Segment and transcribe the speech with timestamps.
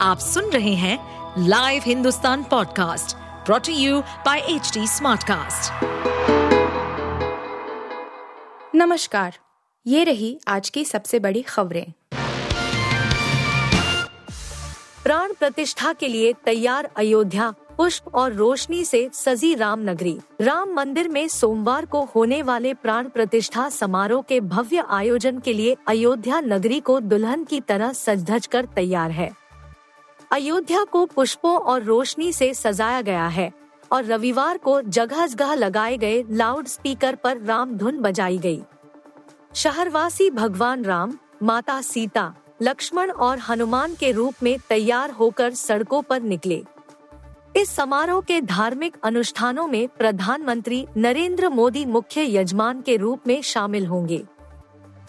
[0.00, 0.98] आप सुन रहे हैं
[1.48, 3.16] live Hindustan podcast
[3.46, 5.84] brought to you by H Smartcast.
[8.74, 9.38] नमस्कार,
[9.86, 11.92] ये रही आज की सबसे बड़ी खबरें।
[15.04, 21.08] प्राण प्रतिष्ठा के लिए तैयार अयोध्या, पुष्प और रोशनी से सजी राम नगरी राम मंदिर
[21.08, 26.80] में सोमवार को होने वाले प्राण प्रतिष्ठा समारोह के भव्य आयोजन के लिए अयोध्या नगरी
[26.80, 29.45] को दुल्हन की तरह सज धज कर तैयार है।
[30.30, 33.52] अयोध्या को पुष्पों और रोशनी से सजाया गया है
[33.92, 38.62] और रविवार को जगह जगह लगाए गए लाउड स्पीकर पर राम धुन बजाई गई।
[39.54, 42.32] शहरवासी भगवान राम, माता सीता,
[42.62, 46.62] लक्ष्मण और हनुमान के रूप में तैयार होकर सड़कों पर निकले
[47.56, 53.86] इस समारोह के धार्मिक अनुष्ठानों में प्रधानमंत्री नरेंद्र मोदी मुख्य यजमान के रूप में शामिल
[53.86, 54.24] होंगे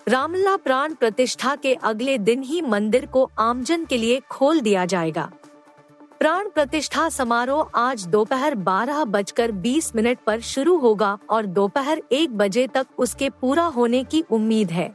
[0.07, 5.29] रामलला प्राण प्रतिष्ठा के अगले दिन ही मंदिर को आमजन के लिए खोल दिया जाएगा।
[6.19, 12.37] प्राण प्रतिष्ठा समारोह आज दोपहर बारह बजकर बीस मिनट पर शुरू होगा और दोपहर एक
[12.37, 14.89] बजे तक उसके पूरा होने की उम्मीद है।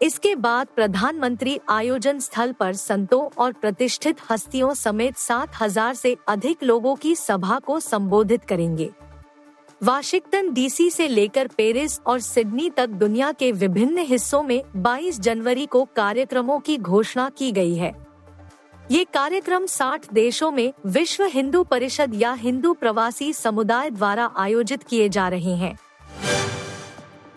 [0.00, 6.62] इसके बाद प्रधानमंत्री आयोजन स्थल पर संतों और प्रतिष्ठित हस्तियों समेत सात हज़ार से अधिक
[6.62, 8.90] लोगों की सभा को संबोधित करेंगे।
[9.84, 15.66] वाशिंगटन डीसी से लेकर पेरिस और सिडनी तक दुनिया के विभिन्न हिस्सों में 22 जनवरी
[15.66, 17.92] को कार्यक्रमों की घोषणा की गई है।
[18.90, 25.08] ये कार्यक्रम 60 देशों में विश्व हिंदू परिषद या हिंदू प्रवासी समुदाय द्वारा आयोजित किए
[25.08, 25.76] जा रहे हैं।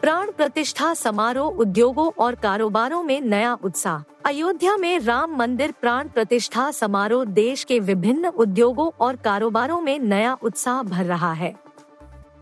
[0.01, 6.71] प्राण प्रतिष्ठा समारोह उद्योगों और कारोबारों में नया उत्साह। अयोध्या में राम मंदिर प्राण प्रतिष्ठा
[6.71, 11.55] समारोह देश के विभिन्न उद्योगों और कारोबारों में नया उत्साह भर रहा है।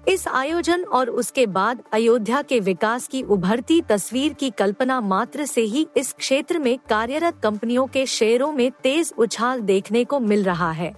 [0.08, 5.62] इस आयोजन और उसके बाद अयोध्या के विकास की उभरती तस्वीर की कल्पना मात्र से
[5.62, 10.72] ही इस क्षेत्र में कार्यरत कंपनियों के शेयरों में तेज उछाल देखने को मिल रहा
[10.72, 10.94] है।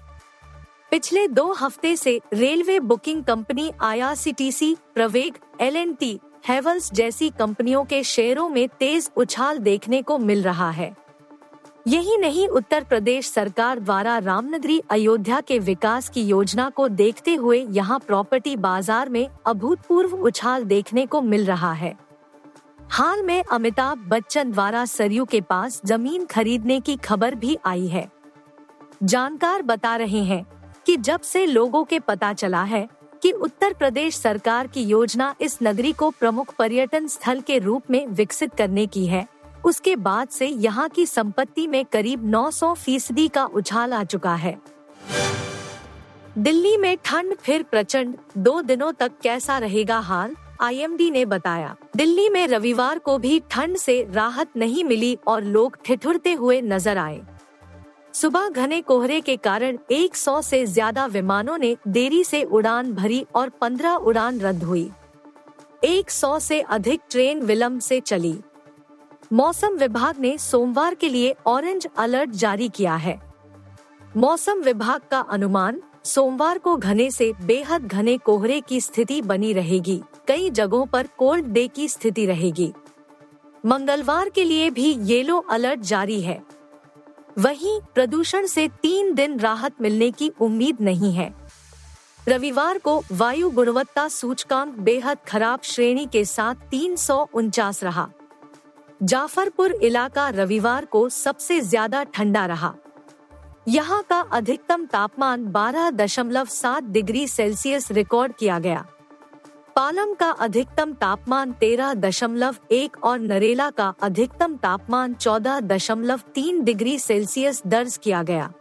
[0.91, 7.85] पिछले दो हफ़्ते से railway booking company IRCTC, Praveg, L N T, Havells जैसी कंपनियों
[7.85, 10.95] के शेयरों में तेज उछाल देखने को मिल रहा है।
[11.85, 17.59] यही नहीं, उत्तर प्रदेश सरकार द्वारा रामनगरी अयोध्या के विकास की योजना को देखते हुए
[17.69, 21.93] यहाँ प्रॉपर्टी बाज़ार में अभूतपूर्व उछाल देखने को मिल रहा है।
[22.91, 28.07] हाल में अमिताभ बच्चन द्वारा सरयू के पास ज़मीन खरीदने की खबर भी आई है।
[29.03, 30.45] जानकार बता रहे हैं
[30.85, 32.87] कि जब से लोगों के पता चला है
[33.23, 38.05] कि उत्तर प्रदेश सरकार की योजना इस नगरी को प्रमुख पर्यटन स्थल के रूप में
[38.07, 39.25] विकसित करने की है
[39.65, 44.57] उसके बाद से यहाँ की संपत्ति में करीब 900 फ़ीसदी का उछाल आ चुका है।
[46.37, 50.35] दिल्ली में ठंड फिर प्रचंड, दो दिनों तक कैसा रहेगा हाल?
[50.61, 55.77] आईएमडी ने बताया। दिल्ली में रविवार को भी ठंड से राहत नहीं मिली और लोग
[55.85, 57.21] ठिठुरते हुए नज़र आए।
[58.13, 63.49] सुबह घने कोहरे के कारण 100 से ज़्यादा विमानों ने देरी से उड़ान भरी और
[63.61, 64.89] 15 उड़ान रद्द हुई।
[65.83, 68.37] 100 से अधिक ट्रेन विलंब से चली।
[69.33, 73.21] मौसम विभाग ने सोमवार के लिए ऑरेंज अलर्ट जारी किया है।
[74.17, 80.01] मौसम विभाग का अनुमान, सोमवार को घने से बेहद घने कोहरे की स्थिति बनी रहेगी।
[80.27, 82.73] कई जगहों पर कोल्ड डे की स्थिति रहेगी।
[83.65, 86.43] मंगलवार के लिए भी येलो अलर्ट जारी है।
[87.37, 91.33] वहीं प्रदूषण से तीन दिन राहत मिलने की उम्मीद नहीं है।
[92.27, 98.09] रविवार को वायु गुणवत्ता सूचकांक बेहद खराब श्रेणी के साथ तीन सौ उनचास रहा।
[99.01, 102.73] जाफरपुर इलाका रविवार को सबसे ज़्यादा ठंडा रहा।
[103.67, 108.85] यहाँ का अधिकतम तापमान 12.7 डिग्री सेल्सियस रिकॉर्ड किया गया।
[109.75, 118.23] पालम का अधिकतम तापमान 13.1 और नरेला का अधिकतम तापमान 14.3 डिग्री सेल्सियस दर्ज किया
[118.23, 118.51] गया।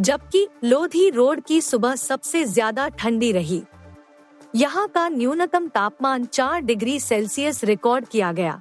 [0.00, 3.62] जबकि लोधी रोड की सुबह सबसे ज़्यादा ठंडी रही।
[4.54, 8.60] यहाँ का न्यूनतम तापमान 4 डिग्री सेल्सियस रिकॉर्ड किया गया।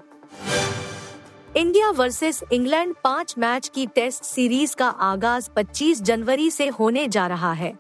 [1.58, 7.26] इंडिया वर्सेस इंग्लैंड पाँच मैच की टेस्ट सीरीज़ का आगाज़ 25 जनवरी से होने जा
[7.28, 7.74] रहा है।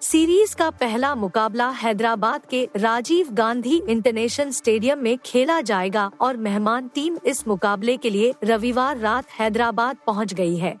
[0.00, 6.88] सीरीज़ का पहला मुकाबला हैदराबाद के राजीव गांधी इंटरनेशनल स्टेडियम में खेला जाएगा और मेहमान
[6.88, 10.76] टीम इस मुकाबले के लिए रविवार रात हैदराबाद पहुँच गई है।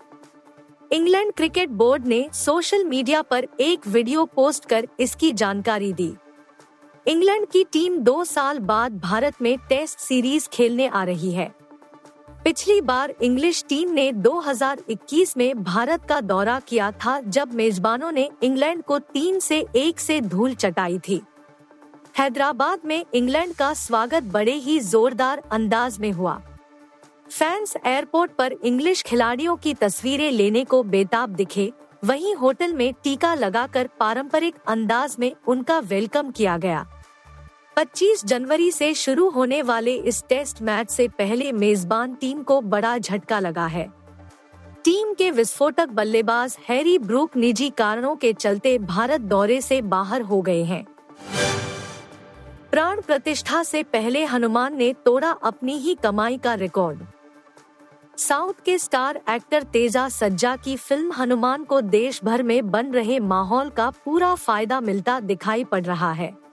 [0.92, 6.12] इंग्लैंड क्रिकेट बोर्ड ने सोशल मीडिया पर एक वीडियो पोस्ट कर इसकी जानकारी दी।
[7.06, 11.52] इंग्लैंड की टीम दो साल बाद भारत में टेस्ट सीरीज़ खेलने आ रही है।
[12.44, 18.28] पिछली बार इंग्लिश टीम ने 2021 में भारत का दौरा किया था जब मेजबानों ने
[18.42, 21.20] इंग्लैंड को तीन से एक से धूल चटाई थी।
[22.18, 26.40] हैदराबाद में इंग्लैंड का स्वागत बड़े ही जोरदार अंदाज में हुआ।
[27.30, 31.72] फैंस एयरपोर्ट पर इंग्लिश खिलाड़ियों की तस्वीरें लेने को बेताब दिखे,
[32.04, 36.86] वहीं होटल में टीका लगाकर पारंपरिक अंदाज में उनका वेलकम किया गया।
[37.76, 42.98] 25 जनवरी से शुरू होने वाले इस टेस्ट मैच से पहले मेजबान टीम को बड़ा
[42.98, 43.86] झटका लगा है।
[44.84, 50.40] टीम के विस्फोटक बल्लेबाज हैरी ब्रूक निजी कारणों के चलते भारत दौरे से बाहर हो
[50.42, 50.84] गए हैं।
[52.70, 57.02] प्राण प्रतिष्ठा से पहले हनुमान ने तोड़ा अपनी ही कमाई का रिकॉर्ड।
[58.18, 63.20] साउथ के स्टार एक्टर तेजा सज्जा की फ़िल्म हनुमान को देश भर में बन रहे
[63.20, 66.43] माहौल का पूरा फ़ायदा मिलता दिखाई पड़ रहा है।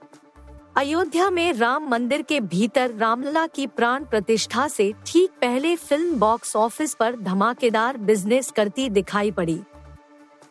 [0.75, 6.55] अयोध्या में राम मंदिर के भीतर रामलला की प्राण प्रतिष्ठा से ठीक पहले फ़िल्म बॉक्स
[6.55, 9.59] ऑफ़िस पर धमाकेदार बिज़नेस करती दिखाई पड़ी।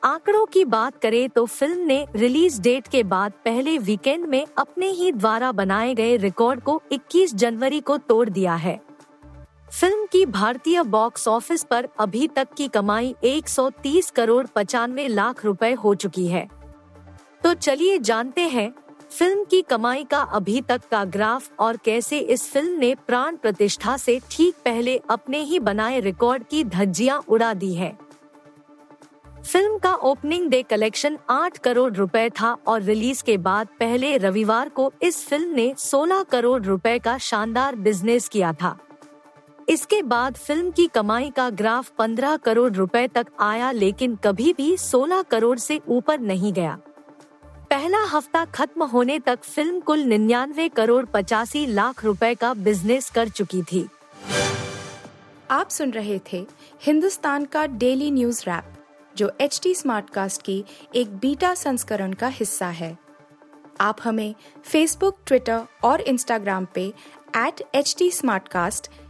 [0.02, 4.90] आंकड़ों की बात करें तो फ़िल्म ने रिलीज़ डेट के बाद पहले वीकेंड में अपने
[4.90, 8.78] ही द्वारा बनाए गए रिकॉर्ड को 21 जनवरी को तोड़ दिया है।
[9.70, 15.72] फ़िल्म की भारतीय बॉक्स ऑफ़िस पर अभी तक की कमाई 130 करोड़ पचानवे लाख रुपए
[15.75, 16.49] हो चुकी है।
[17.44, 18.72] तो चलिए जानते हैं
[19.11, 23.97] फ़िल्म की कमाई का अभी तक का ग्राफ और कैसे इस फ़िल्म ने प्राण प्रतिष्ठा
[23.97, 27.97] से ठीक पहले अपने ही बनाए रिकॉर्ड की धज्जियाँ उड़ा दी है।
[29.45, 34.69] फ़िल्म का ओपनिंग डे कलेक्शन 8 करोड़ रुपए था और रिलीज़ के बाद पहले रविवार
[34.69, 38.77] को इस फ़िल्म ने 16 करोड़ रुपए का शानदार बिज़नेस किया था।
[39.69, 44.77] इसके बाद फ़िल्म की कमाई का ग्राफ 15 करोड़ रुपए तक आया लेकिन कभी भी
[44.77, 46.79] 16 करोड़ से ऊपर नहीं गया।
[47.70, 53.28] पहला हफ़्ता खत्म होने तक फ़िल्म कुल निन्यानवे करोड़ पचासी लाख रुपए का बिज़नेस कर
[53.28, 53.88] चुकी थी।
[55.50, 56.46] आप सुन रहे थे
[56.82, 58.64] हिंदुस्तान का डेली न्यूज़ रैप
[59.17, 60.64] जो एच टी कास्ट की
[60.94, 62.99] एक बीटा संस्करण का हिस्सा है।
[63.81, 64.34] आप हमें
[64.64, 66.94] फेसबुक ट्विटर और इंस्टाग्राम पे
[67.37, 68.11] एट एच टी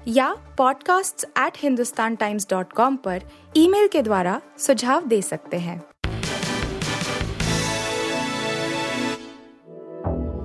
[0.08, 3.22] या podcasts@hindustantimes.com पर
[3.56, 5.89] ईमेल के द्वारा सुझाव दे सकते हैं।